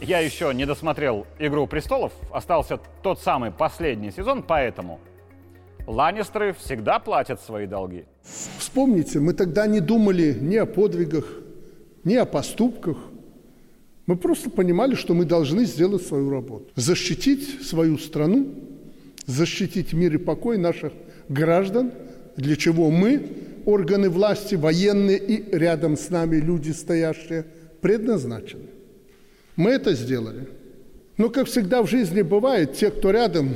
Я 0.02 0.20
еще 0.20 0.54
не 0.54 0.66
досмотрел 0.66 1.28
«Игру 1.38 1.68
престолов», 1.68 2.14
остался 2.32 2.80
тот 3.04 3.20
самый 3.20 3.52
последний 3.52 4.12
сезон, 4.12 4.44
поэтому 4.44 5.00
Ланнистеры 5.86 6.54
всегда 6.54 7.00
платят 7.00 7.42
свои 7.42 7.68
долги. 7.68 8.06
Вспомните, 8.58 9.20
мы 9.20 9.34
тогда 9.34 9.68
не 9.68 9.82
думали 9.82 10.38
ни 10.40 10.56
о 10.56 10.66
подвигах, 10.66 11.26
ни 12.06 12.16
о 12.16 12.24
поступках. 12.24 12.98
Мы 14.06 14.16
просто 14.16 14.50
понимали, 14.50 14.96
что 14.96 15.14
мы 15.14 15.26
должны 15.26 15.66
сделать 15.66 16.04
свою 16.04 16.30
работу. 16.30 16.72
Защитить 16.76 17.68
свою 17.68 17.98
страну, 17.98 18.48
защитить 19.30 19.94
мир 19.94 20.16
и 20.16 20.18
покой 20.18 20.58
наших 20.58 20.92
граждан, 21.30 21.92
для 22.36 22.56
чего 22.56 22.90
мы, 22.90 23.22
органы 23.66 24.10
власти, 24.10 24.56
военные 24.56 25.20
и 25.20 25.56
рядом 25.56 25.96
с 25.98 26.10
нами 26.10 26.38
люди, 26.38 26.72
стоящие, 26.72 27.46
предназначены. 27.82 28.68
Мы 29.56 29.72
это 29.72 29.94
сделали. 29.94 30.48
Но, 31.18 31.30
как 31.30 31.48
всегда 31.48 31.84
в 31.84 31.88
жизни 31.88 32.22
бывает, 32.22 32.74
те, 32.74 32.90
кто 32.92 33.12
рядом, 33.12 33.56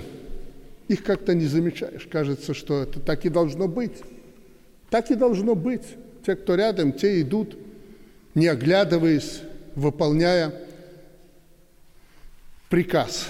их 0.88 1.04
как-то 1.04 1.34
не 1.34 1.46
замечаешь. 1.46 2.08
Кажется, 2.12 2.54
что 2.54 2.84
это 2.84 3.00
так 3.00 3.26
и 3.26 3.30
должно 3.30 3.68
быть. 3.68 3.94
Так 4.90 5.10
и 5.12 5.16
должно 5.16 5.56
быть. 5.56 5.84
Те, 6.26 6.36
кто 6.36 6.56
рядом, 6.56 6.92
те 6.92 7.22
идут, 7.22 7.58
не 8.36 8.48
оглядываясь, 8.48 9.42
выполняя 9.76 10.54
приказ. 12.70 13.28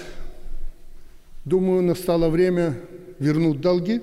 Думаю, 1.44 1.82
настало 1.82 2.30
время 2.30 2.74
вернуть 3.18 3.60
долги. 3.60 4.00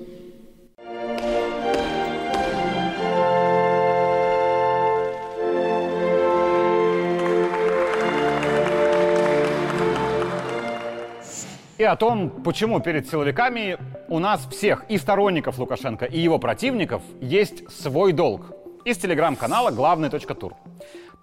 И 11.78 11.84
о 11.84 11.96
том, 11.96 12.30
почему 12.44 12.78
перед 12.78 13.10
силовиками 13.10 13.76
у 14.08 14.20
нас 14.20 14.46
всех, 14.46 14.84
и 14.88 14.96
сторонников 14.96 15.58
Лукашенко, 15.58 16.04
и 16.04 16.20
его 16.20 16.38
противников, 16.38 17.02
есть 17.20 17.68
свой 17.72 18.12
долг. 18.12 18.52
Из 18.84 18.98
телеграм-канала 18.98 19.72
«Главный.тур». 19.72 20.54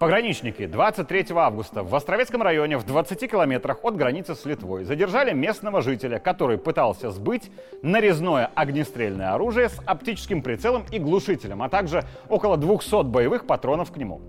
Пограничники 0.00 0.64
23 0.64 1.26
августа 1.34 1.82
в 1.82 1.94
Островецком 1.94 2.40
районе 2.40 2.78
в 2.78 2.86
20 2.86 3.30
километрах 3.30 3.84
от 3.84 3.96
границы 3.96 4.34
с 4.34 4.46
Литвой 4.46 4.84
задержали 4.84 5.34
местного 5.34 5.82
жителя, 5.82 6.18
который 6.18 6.56
пытался 6.56 7.10
сбыть 7.10 7.50
нарезное 7.82 8.50
огнестрельное 8.54 9.34
оружие 9.34 9.68
с 9.68 9.78
оптическим 9.84 10.40
прицелом 10.40 10.86
и 10.90 10.98
глушителем, 10.98 11.60
а 11.60 11.68
также 11.68 12.04
около 12.30 12.56
200 12.56 13.02
боевых 13.02 13.46
патронов 13.46 13.92
к 13.92 13.98
нему. 13.98 14.22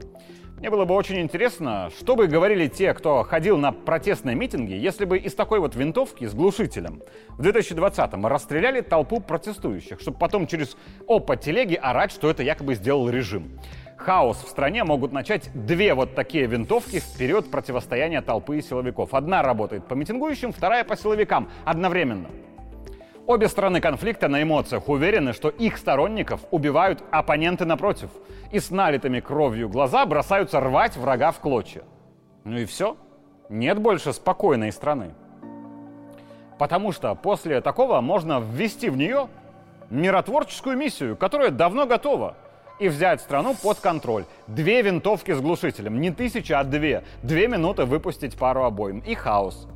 Мне 0.57 0.69
было 0.69 0.83
бы 0.83 0.93
очень 0.93 1.21
интересно, 1.21 1.89
что 1.97 2.17
бы 2.17 2.27
говорили 2.27 2.67
те, 2.67 2.93
кто 2.93 3.23
ходил 3.23 3.57
на 3.57 3.71
протестные 3.71 4.35
митинги, 4.35 4.73
если 4.73 5.05
бы 5.05 5.17
из 5.17 5.33
такой 5.35 5.59
вот 5.59 5.73
винтовки 5.75 6.27
с 6.27 6.33
глушителем 6.33 7.01
в 7.29 7.41
2020-м 7.47 8.27
расстреляли 8.27 8.81
толпу 8.81 9.21
протестующих, 9.21 10.01
чтобы 10.01 10.19
потом 10.19 10.47
через 10.47 10.75
опа 11.07 11.37
телеги 11.37 11.75
орать, 11.75 12.11
что 12.11 12.29
это 12.29 12.43
якобы 12.43 12.75
сделал 12.75 13.09
режим. 13.09 13.57
Хаос 14.01 14.43
в 14.43 14.49
стране 14.49 14.83
могут 14.83 15.11
начать 15.11 15.51
две 15.53 15.93
вот 15.93 16.15
такие 16.15 16.47
винтовки 16.47 16.99
в 16.99 17.17
период 17.17 17.51
противостояния 17.51 18.21
толпы 18.21 18.57
и 18.57 18.61
силовиков. 18.61 19.13
Одна 19.13 19.43
работает 19.43 19.85
по 19.87 19.93
митингующим, 19.93 20.51
вторая 20.51 20.83
по 20.83 20.97
силовикам 20.97 21.49
одновременно. 21.65 22.29
Обе 23.27 23.47
стороны 23.47 23.79
конфликта 23.79 24.27
на 24.27 24.41
эмоциях 24.41 24.89
уверены, 24.89 25.33
что 25.33 25.49
их 25.49 25.77
сторонников 25.77 26.41
убивают 26.49 27.03
оппоненты 27.11 27.65
напротив. 27.65 28.09
И 28.51 28.59
с 28.59 28.71
налитыми 28.71 29.19
кровью 29.19 29.69
глаза 29.69 30.03
бросаются 30.07 30.59
рвать 30.59 30.97
врага 30.97 31.31
в 31.31 31.39
клочья. 31.39 31.83
Ну 32.43 32.57
и 32.57 32.65
все. 32.65 32.97
Нет 33.49 33.77
больше 33.79 34.13
спокойной 34.13 34.71
страны. 34.71 35.13
Потому 36.57 36.91
что 36.91 37.13
после 37.13 37.61
такого 37.61 38.01
можно 38.01 38.39
ввести 38.41 38.89
в 38.89 38.97
нее 38.97 39.27
миротворческую 39.91 40.75
миссию, 40.75 41.15
которая 41.15 41.51
давно 41.51 41.85
готова, 41.85 42.35
и 42.81 42.89
взять 42.89 43.21
страну 43.21 43.55
под 43.61 43.79
контроль. 43.79 44.25
Две 44.47 44.81
винтовки 44.81 45.31
с 45.31 45.39
глушителем, 45.39 46.01
не 46.01 46.09
тысяча, 46.09 46.59
а 46.59 46.63
две. 46.63 47.03
Две 47.21 47.47
минуты 47.47 47.85
выпустить 47.85 48.35
пару 48.35 48.63
обоим. 48.63 48.99
И 48.99 49.13
хаос. 49.13 49.67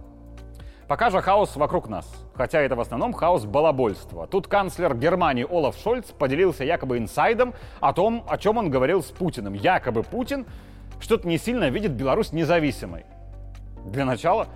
Пока 0.87 1.11
же 1.11 1.21
хаос 1.21 1.55
вокруг 1.55 1.87
нас. 1.87 2.11
Хотя 2.33 2.61
это 2.61 2.75
в 2.75 2.79
основном 2.79 3.13
хаос 3.13 3.45
балабольства. 3.45 4.25
Тут 4.25 4.47
канцлер 4.47 4.95
Германии 4.95 5.45
Олаф 5.47 5.77
Шольц 5.77 6.07
поделился 6.07 6.63
якобы 6.63 6.97
инсайдом 6.97 7.53
о 7.79 7.93
том, 7.93 8.25
о 8.27 8.39
чем 8.39 8.57
он 8.57 8.71
говорил 8.71 9.03
с 9.03 9.11
Путиным. 9.11 9.53
Якобы 9.53 10.01
Путин 10.01 10.47
что-то 10.99 11.27
не 11.27 11.37
сильно 11.37 11.69
видит 11.69 11.91
Беларусь 11.91 12.33
независимой. 12.33 13.05
Для 13.85 14.05
начала, 14.05 14.47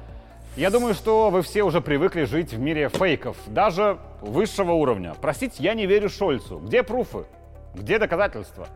я 0.58 0.72
думаю, 0.72 0.96
что 0.96 1.29
вы 1.29 1.44
все 1.44 1.62
уже 1.62 1.82
привыкли 1.82 2.24
жить 2.24 2.51
в 2.51 2.60
мире 2.60 2.89
фейков, 2.89 3.38
даже 3.46 4.00
высшего 4.22 4.72
уровня. 4.72 5.13
Простите, 5.22 5.62
я 5.63 5.75
не 5.75 5.86
верю 5.86 6.10
Шольцу. 6.10 6.58
Где 6.58 6.82
пруфы? 6.82 7.25
Где 7.73 7.99
доказательства? 7.99 8.67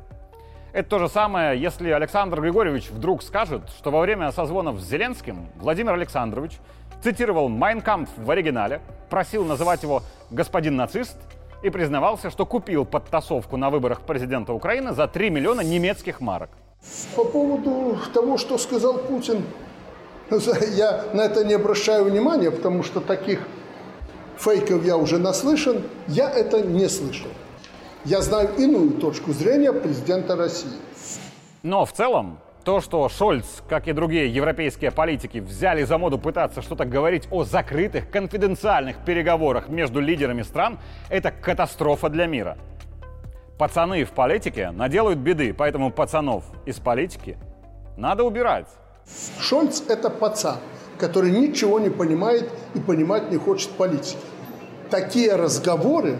Это 0.71 0.89
то 0.89 0.99
же 0.99 1.07
самое, 1.07 1.59
если 1.59 1.91
Александр 1.91 2.41
Григорьевич 2.41 2.89
вдруг 2.89 3.21
скажет, 3.21 3.61
что 3.77 3.91
во 3.91 4.01
время 4.01 4.31
созвонов 4.31 4.79
с 4.79 4.87
Зеленским 4.87 5.47
Владимир 5.55 5.93
Александрович 5.93 6.53
цитировал 7.03 7.49
«Майнкамп» 7.49 8.09
в 8.17 8.31
оригинале, 8.31 8.81
просил 9.09 9.45
называть 9.45 9.83
его 9.83 10.01
«господин 10.31 10.75
нацист» 10.75 11.17
и 11.61 11.69
признавался, 11.69 12.31
что 12.31 12.45
купил 12.45 12.85
подтасовку 12.85 13.57
на 13.57 13.69
выборах 13.69 14.01
президента 14.01 14.53
Украины 14.53 14.93
за 14.93 15.07
3 15.07 15.29
миллиона 15.29 15.61
немецких 15.61 16.21
марок. 16.21 16.49
По 17.15 17.23
поводу 17.23 17.97
того, 18.13 18.37
что 18.37 18.57
сказал 18.57 18.97
Путин, 18.97 19.43
я 20.75 21.05
на 21.13 21.21
это 21.21 21.45
не 21.45 21.53
обращаю 21.53 22.05
внимания, 22.05 22.51
потому 22.51 22.83
что 22.83 22.99
таких 22.99 23.39
фейков 24.37 24.83
я 24.83 24.97
уже 24.97 25.19
наслышан, 25.19 25.83
я 26.07 26.29
это 26.29 26.61
не 26.61 26.89
слышал. 26.89 27.29
Я 28.05 28.21
знаю 28.21 28.49
иную 28.57 28.91
точку 28.91 29.31
зрения 29.31 29.71
президента 29.71 30.35
России. 30.35 30.71
Но 31.61 31.85
в 31.85 31.93
целом 31.93 32.37
то, 32.65 32.81
что 32.81 33.07
Шольц, 33.07 33.45
как 33.69 33.87
и 33.87 33.93
другие 33.93 34.33
европейские 34.33 34.91
политики, 34.91 35.37
взяли 35.37 35.83
за 35.83 35.97
моду 35.97 36.17
пытаться 36.17 36.61
что-то 36.61 36.83
говорить 36.83 37.29
о 37.31 37.45
закрытых, 37.45 38.09
конфиденциальных 38.09 38.97
переговорах 39.05 39.69
между 39.69 40.01
лидерами 40.01 40.41
стран, 40.41 40.79
это 41.09 41.31
катастрофа 41.31 42.09
для 42.09 42.25
мира. 42.25 42.57
Пацаны 43.57 44.03
в 44.03 44.11
политике 44.11 44.71
наделают 44.71 45.19
беды, 45.19 45.53
поэтому 45.53 45.89
пацанов 45.89 46.43
из 46.65 46.79
политики 46.79 47.37
надо 47.95 48.25
убирать. 48.25 48.67
Шольц– 49.39 49.81
это 49.87 50.09
пацан, 50.09 50.57
который 50.97 51.31
ничего 51.31 51.79
не 51.79 51.89
понимает 51.89 52.49
и 52.73 52.79
понимать 52.79 53.31
не 53.31 53.37
хочет 53.37 53.71
политики. 53.71 54.19
Такие 54.89 55.35
разговоры 55.35 56.17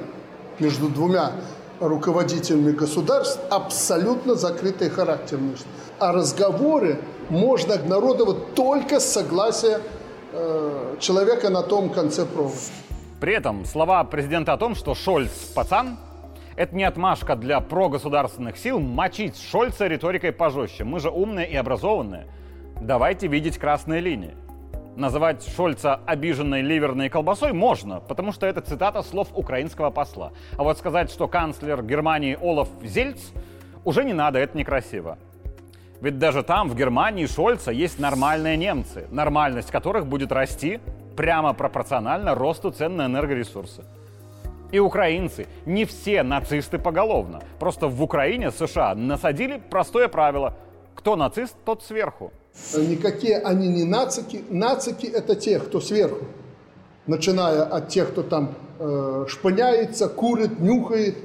между 0.60 0.88
двумя 0.88 1.32
руководителями 1.80 2.72
государств 2.72 3.40
абсолютно 3.50 4.36
закрытой 4.36 4.90
характерность 4.90 5.66
а 6.04 6.12
разговоры 6.12 7.00
можно 7.30 7.76
обнародовать 7.76 8.56
только 8.56 9.00
с 9.00 9.06
согласия 9.06 9.80
э, 10.34 10.96
человека 11.00 11.50
на 11.50 11.62
том 11.64 11.90
конце 11.90 12.26
провода. 12.26 12.58
При 13.22 13.34
этом 13.34 13.64
слова 13.66 14.04
президента 14.04 14.54
о 14.54 14.58
том, 14.58 14.76
что 14.76 14.96
Шольц 14.96 15.32
пацан, 15.56 15.98
это 16.58 16.76
не 16.76 16.84
отмашка 16.84 17.36
для 17.36 17.62
прогосударственных 17.62 18.58
сил 18.58 18.80
мочить 18.80 19.40
Шольца 19.40 19.88
риторикой 19.88 20.34
пожестче. 20.34 20.84
Мы 20.84 21.00
же 21.00 21.10
умные 21.10 21.50
и 21.50 21.56
образованные. 21.56 22.28
Давайте 22.82 23.28
видеть 23.28 23.58
красные 23.58 24.02
линии. 24.02 24.36
Называть 24.96 25.44
Шольца 25.56 26.00
обиженной 26.06 26.62
ливерной 26.62 27.10
колбасой 27.10 27.52
можно, 27.52 28.00
потому 28.00 28.32
что 28.32 28.46
это 28.46 28.62
цитата 28.62 29.02
слов 29.02 29.28
украинского 29.34 29.90
посла. 29.90 30.34
А 30.56 30.64
вот 30.64 30.78
сказать, 30.78 31.10
что 31.10 31.28
канцлер 31.28 31.82
Германии 31.82 32.38
Олаф 32.40 32.70
Зельц, 32.84 33.32
уже 33.86 34.04
не 34.04 34.14
надо, 34.14 34.38
это 34.38 34.56
некрасиво. 34.56 35.18
Ведь 36.00 36.20
даже 36.20 36.44
там, 36.44 36.70
в 36.70 36.76
Германии, 36.76 37.26
Шольца 37.26 37.72
есть 37.72 37.98
нормальные 37.98 38.56
немцы, 38.56 39.08
нормальность 39.10 39.72
которых 39.72 40.06
будет 40.06 40.32
расти 40.32 40.80
прямо 41.16 41.54
пропорционально 41.54 42.36
росту 42.36 42.70
цен 42.70 42.96
на 42.96 43.08
энергоресурсы. 43.08 43.84
И 44.72 44.78
украинцы 44.80 45.48
не 45.66 45.86
все 45.86 46.22
нацисты 46.22 46.78
поголовно. 46.78 47.42
Просто 47.60 47.88
в 47.88 48.02
Украине 48.04 48.52
США 48.52 48.94
насадили 48.94 49.62
простое 49.70 50.08
правило. 50.08 50.56
Кто 50.94 51.16
нацист, 51.16 51.56
тот 51.66 51.82
сверху. 51.84 52.32
Никакие 52.76 53.40
они 53.40 53.68
не 53.68 53.84
нацики. 53.84 54.44
Нацики 54.50 55.06
это 55.06 55.36
те, 55.36 55.60
кто 55.60 55.82
сверху. 55.82 56.26
Начиная 57.08 57.64
от 57.64 57.90
тех, 57.90 58.12
кто 58.12 58.24
там 58.24 58.56
э, 58.80 59.26
шпыняется, 59.28 60.08
курит, 60.08 60.60
нюхает, 60.60 61.18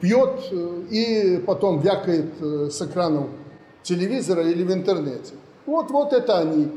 пьет 0.00 0.48
э, 0.50 0.82
и 0.90 1.38
потом 1.46 1.80
вякает 1.80 2.32
э, 2.40 2.68
с 2.70 2.82
экранов 2.82 3.28
телевизора 3.82 4.42
или 4.42 4.62
в 4.62 4.72
интернете. 4.72 5.34
Вот, 5.64 5.90
вот 5.90 6.12
это 6.12 6.38
они, 6.38 6.68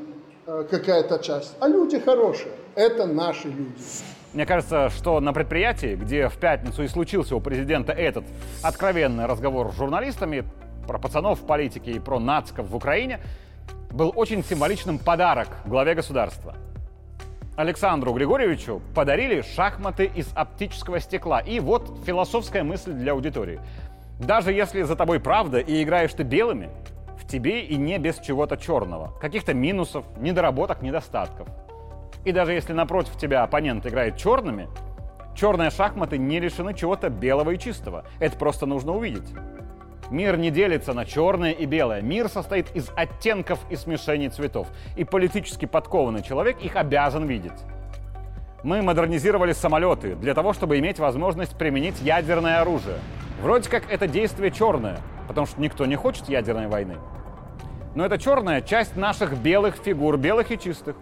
э, 0.48 0.66
какая-то 0.70 1.20
часть. 1.20 1.54
А 1.60 1.68
люди 1.68 2.00
хорошие, 2.00 2.54
это 2.76 3.06
наши 3.08 3.48
люди. 3.50 3.74
Мне 4.34 4.46
кажется, 4.46 4.90
что 4.90 5.20
на 5.20 5.34
предприятии, 5.34 5.96
где 5.96 6.30
в 6.30 6.38
пятницу 6.38 6.84
и 6.84 6.88
случился 6.88 7.36
у 7.36 7.42
президента 7.42 7.92
этот 7.94 8.26
откровенный 8.62 9.26
разговор 9.26 9.72
с 9.72 9.76
журналистами 9.76 10.44
про 10.88 11.00
пацанов 11.00 11.42
в 11.42 11.46
политике 11.46 11.92
и 11.92 12.00
про 12.00 12.20
нациков 12.20 12.70
в 12.70 12.76
Украине, 12.76 13.22
был 13.92 14.12
очень 14.16 14.44
символичным 14.44 15.00
подарок 15.00 15.48
главе 15.66 15.96
государства. 15.96 16.56
Александру 17.56 18.12
Григорьевичу 18.14 18.82
подарили 18.94 19.42
шахматы 19.42 20.06
из 20.06 20.30
оптического 20.36 21.00
стекла. 21.00 21.40
И 21.40 21.62
вот 21.62 22.00
философская 22.06 22.64
мысль 22.64 22.92
для 22.92 23.14
аудитории. 23.14 23.62
Даже 24.20 24.52
если 24.52 24.82
за 24.82 24.96
тобой 24.96 25.22
правда 25.22 25.60
и 25.60 25.82
играешь 25.82 26.14
ты 26.14 26.24
белыми, 26.24 26.70
в 27.18 27.28
тебе 27.28 27.62
и 27.62 27.78
не 27.78 27.98
без 27.98 28.20
чего-то 28.20 28.58
черного. 28.58 29.18
Каких-то 29.20 29.54
минусов, 29.54 30.06
недоработок, 30.18 30.82
недостатков. 30.82 31.48
И 32.26 32.32
даже 32.32 32.54
если 32.54 32.74
напротив 32.74 33.18
тебя 33.18 33.44
оппонент 33.44 33.86
играет 33.86 34.18
черными, 34.18 34.68
черные 35.34 35.70
шахматы 35.70 36.18
не 36.18 36.40
лишены 36.40 36.74
чего-то 36.74 37.10
белого 37.10 37.52
и 37.52 37.60
чистого. 37.60 38.04
Это 38.20 38.38
просто 38.38 38.66
нужно 38.66 38.94
увидеть. 38.94 39.30
Мир 40.12 40.38
не 40.38 40.52
делится 40.52 40.94
на 40.94 41.06
черное 41.06 41.52
и 41.52 41.66
белое. 41.66 42.02
Мир 42.02 42.30
состоит 42.30 42.76
из 42.76 42.90
оттенков 42.96 43.60
и 43.70 43.76
смешений 43.76 44.30
цветов. 44.30 44.68
И 44.96 45.04
политически 45.04 45.66
подкованный 45.66 46.22
человек 46.22 46.62
их 46.62 46.76
обязан 46.76 47.26
видеть. 47.26 47.60
Мы 48.64 48.82
модернизировали 48.82 49.54
самолеты 49.54 50.16
для 50.16 50.34
того, 50.34 50.54
чтобы 50.54 50.80
иметь 50.80 51.00
возможность 51.00 51.58
применить 51.58 52.02
ядерное 52.02 52.62
оружие. 52.62 52.98
Вроде 53.42 53.70
как 53.70 53.92
это 53.92 54.08
действие 54.08 54.52
черное, 54.52 55.00
потому 55.28 55.48
что 55.48 55.60
никто 55.62 55.86
не 55.86 55.96
хочет 55.96 56.30
ядерной 56.30 56.68
войны. 56.68 56.98
Но 57.96 58.06
это 58.06 58.18
черная 58.18 58.62
часть 58.62 58.96
наших 58.96 59.38
белых 59.38 59.76
фигур, 59.76 60.18
белых 60.18 60.52
и 60.52 60.60
чистых 60.60 60.96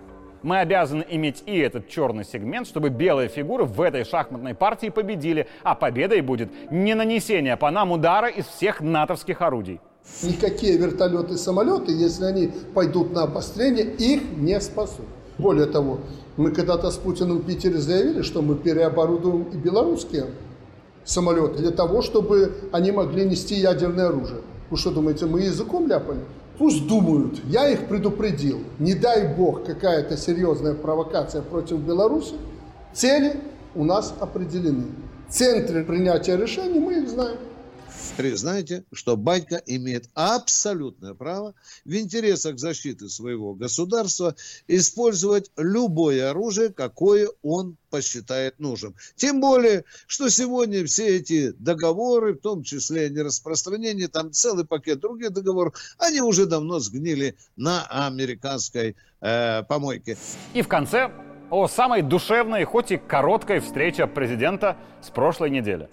мы 0.44 0.60
обязаны 0.60 1.06
иметь 1.10 1.44
и 1.46 1.58
этот 1.58 1.88
черный 1.88 2.26
сегмент, 2.26 2.68
чтобы 2.68 2.90
белые 2.90 3.30
фигуры 3.30 3.64
в 3.64 3.82
этой 3.82 4.04
шахматной 4.04 4.54
партии 4.54 4.90
победили, 4.90 5.48
а 5.64 5.74
победой 5.74 6.22
будет 6.22 6.50
не 6.70 6.94
нанесение 6.94 7.58
по 7.58 7.72
нам 7.72 7.92
удара 7.92 8.28
из 8.28 8.46
всех 8.46 8.82
натовских 8.82 9.42
орудий. 9.42 9.80
Никакие 10.22 10.78
вертолеты 10.78 11.36
и 11.36 11.38
самолеты, 11.38 11.94
если 11.94 12.26
они 12.26 12.52
пойдут 12.74 13.14
на 13.14 13.24
обострение, 13.24 13.86
их 13.86 14.22
не 14.38 14.60
спасут. 14.60 15.06
Более 15.38 15.66
того, 15.66 16.00
мы 16.38 16.52
когда-то 16.52 16.92
с 16.92 16.98
Путиным 16.98 17.40
в 17.40 17.46
Питере 17.46 17.78
заявили, 17.78 18.22
что 18.22 18.42
мы 18.42 18.56
переоборудуем 18.56 19.44
и 19.44 19.58
белорусские 19.58 20.26
самолеты 21.06 21.60
для 21.60 21.72
того, 21.72 22.02
чтобы 22.02 22.54
они 22.72 22.92
могли 22.92 23.26
нести 23.26 23.56
ядерное 23.56 24.08
оружие. 24.08 24.42
Вы 24.70 24.78
что 24.78 24.92
думаете, 24.92 25.26
мы 25.26 25.42
языком 25.42 25.88
ляпали? 25.88 26.20
Пусть 26.58 26.88
думают, 26.88 27.42
я 27.46 27.68
их 27.70 27.88
предупредил. 27.88 28.60
Не 28.80 28.94
дай 28.94 29.28
бог 29.36 29.66
какая-то 29.66 30.18
серьезная 30.18 30.76
провокация 30.76 31.42
против 31.42 31.80
Беларуси. 31.80 32.36
Цели 32.94 33.40
у 33.76 33.84
нас 33.84 34.14
определены. 34.20 34.86
Центры 35.30 35.84
принятия 35.84 36.38
решений 36.38 36.80
мы 36.80 37.00
их 37.02 37.10
знаем. 37.10 37.38
Признайте, 38.16 38.86
что 38.92 39.18
батька 39.18 39.62
имеет 39.66 40.10
абсолютное 40.14 41.14
право 41.14 41.56
в 41.84 41.96
интересах 41.96 42.60
защиты 42.60 43.10
своего 43.10 43.54
государства 43.54 44.36
использовать 44.68 45.52
любое 45.58 46.30
оружие, 46.30 46.70
какое 46.70 47.30
он 47.42 47.78
посчитает 47.90 48.60
нужным. 48.60 48.96
Тем 49.16 49.42
более, 49.42 49.86
что 50.08 50.30
сегодня 50.30 50.86
все 50.86 51.18
эти 51.18 51.52
договоры, 51.52 52.34
в 52.34 52.42
том 52.42 52.64
числе 52.64 53.06
о 53.06 53.10
нераспространении, 53.10 54.08
там 54.08 54.32
целый 54.32 54.66
пакет 54.66 55.00
других 55.00 55.32
договоров, 55.32 55.76
они 55.98 56.22
уже 56.22 56.46
давно 56.46 56.80
сгнили 56.80 57.36
на 57.56 57.84
американской 57.84 58.96
э, 59.22 59.64
помойке. 59.64 60.18
И 60.54 60.62
в 60.62 60.68
конце 60.68 61.12
о 61.54 61.68
самой 61.68 62.02
душевной, 62.02 62.64
хоть 62.64 62.92
и 62.92 62.98
короткой 62.98 63.60
встрече 63.60 64.08
президента 64.08 64.76
с 65.02 65.12
прошлой 65.12 65.52
недели. 65.52 65.88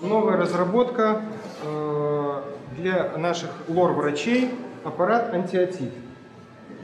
Новая 0.00 0.38
разработка 0.38 1.20
э, 1.62 2.42
для 2.78 3.18
наших 3.18 3.50
лор-врачей– 3.68 4.48
аппарат 4.84 5.34
антиотит 5.34 5.92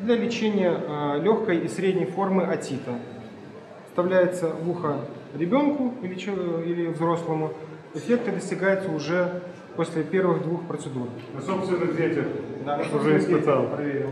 для 0.01 0.15
лечения 0.15 0.79
э, 0.79 1.21
легкой 1.23 1.61
и 1.61 1.69
средней 1.69 2.05
формы 2.05 2.45
отита. 2.45 2.99
Вставляется 3.87 4.49
в 4.49 4.69
ухо 4.69 4.97
ребенку 5.35 5.95
или, 6.03 6.15
или 6.15 6.89
взрослому. 6.89 7.55
Эффекты 7.95 8.33
достигаются 8.33 8.91
уже 8.91 9.43
после 9.75 10.03
первых 10.03 10.43
двух 10.43 10.67
процедур. 10.67 11.09
На 11.33 11.41
собственных 11.41 11.97
детях? 11.97 12.27
Да, 12.67 12.77
на 12.77 12.85
собственных 12.85 13.27
детях. 13.27 13.71
Проверил. 13.71 14.11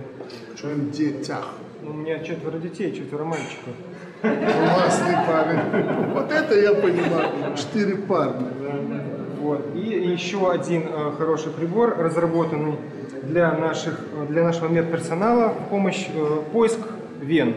Что 0.57 0.71
им 0.71 0.91
детях? 0.91 1.51
У 1.83 1.93
меня 1.93 2.19
четверо 2.21 2.59
детей, 2.59 2.93
четверо 2.95 3.25
мальчиков. 3.25 3.75
Классный 4.23 5.15
парень. 5.27 6.13
Вот 6.13 6.33
это 6.33 6.59
я 6.59 6.75
понимаю. 6.75 7.57
Четыре 7.57 7.97
парня. 7.97 8.49
Вот. 9.41 9.75
И 9.75 9.81
еще 9.81 10.51
один 10.51 10.85
э, 10.89 11.13
хороший 11.17 11.53
прибор, 11.53 11.97
разработанный 11.99 12.77
для, 13.23 13.53
наших, 13.53 14.01
для 14.29 14.45
нашего 14.45 14.69
медперсонала 14.69 15.51
в 15.51 15.69
помощь 15.69 16.07
э, 16.13 16.43
поиск 16.53 16.81
вен, 17.21 17.55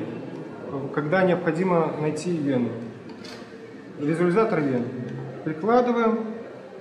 когда 0.93 1.23
необходимо 1.23 1.93
найти 1.99 2.31
вену. 2.31 2.69
Визуализатор 3.97 4.59
вен. 4.61 4.83
Прикладываем, 5.43 6.25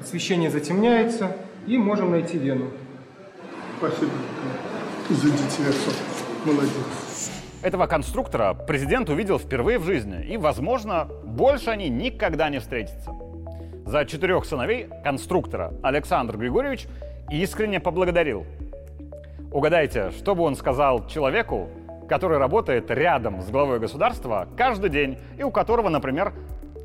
освещение 0.01 0.51
затемняется 0.51 1.37
и 1.67 1.79
можем 1.79 2.11
найти 2.11 2.39
вену. 2.39 2.71
Спасибо. 3.79 4.13
Извините, 5.09 5.63
Молодец. 6.45 7.38
Этого 7.61 7.87
конструктора 7.89 8.55
президент 8.55 9.11
увидел 9.11 9.39
впервые 9.39 9.79
в 9.79 9.85
жизни, 9.85 10.25
и, 10.25 10.37
возможно, 10.37 11.09
больше 11.25 11.71
они 11.71 11.89
никогда 11.89 12.51
не 12.51 12.61
встретятся. 12.61 13.13
За 13.85 14.05
четырех 14.05 14.45
сыновей 14.45 14.89
конструктора 15.03 15.73
Александр 15.83 16.37
Григорьевич 16.37 16.87
искренне 17.31 17.81
поблагодарил. 17.81 18.47
Угадайте, 19.51 20.13
что 20.13 20.37
бы 20.37 20.45
он 20.45 20.55
сказал 20.55 21.09
человеку, 21.09 21.69
который 22.09 22.39
работает 22.39 22.93
рядом 22.93 23.43
с 23.43 23.51
главой 23.51 23.81
государства 23.81 24.47
каждый 24.57 24.91
день, 24.91 25.19
и 25.37 25.43
у 25.43 25.51
которого, 25.51 25.89
например, 25.89 26.33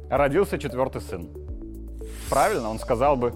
родился 0.09 0.57
четвертый 0.57 1.01
сын. 1.01 1.29
Правильно, 2.31 2.69
он 2.69 2.79
сказал 2.79 3.15
бы, 3.15 3.31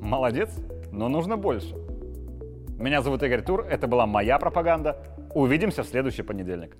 молодец, 0.00 0.50
но 0.90 1.08
нужно 1.08 1.38
больше. 1.38 1.74
Меня 2.78 3.00
зовут 3.00 3.22
Игорь 3.22 3.42
Тур, 3.42 3.64
это 3.70 3.86
была 3.86 4.06
моя 4.06 4.38
пропаганда. 4.38 4.98
Увидимся 5.34 5.82
в 5.82 5.86
следующий 5.86 6.22
понедельник. 6.22 6.76